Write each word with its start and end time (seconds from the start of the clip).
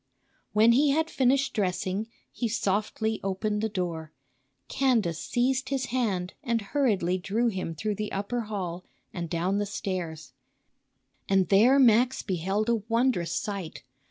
When 0.53 0.71
he 0.71 0.89
had 0.89 1.11
finished 1.11 1.53
dressing 1.53 2.07
he 2.31 2.47
softly 2.47 3.19
opened 3.23 3.61
the 3.61 3.69
door. 3.69 4.11
Candace 4.67 5.23
seized 5.23 5.69
his 5.69 5.85
hand 5.93 6.33
and 6.43 6.59
hurriedly 6.73 7.19
drew 7.19 7.49
him 7.49 7.75
through 7.75 7.93
the 7.93 8.11
upper 8.11 8.41
hall 8.45 8.83
and 9.13 9.29
down 9.29 9.59
the 9.59 9.67
stairs. 9.67 10.33
And 11.29 11.49
there 11.49 11.77
Max 11.77 12.23
beheld 12.23 12.67
a 12.67 12.77
wondrous 12.89 13.31
sight. 13.33 13.83